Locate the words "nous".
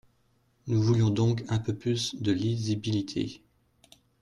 0.65-0.81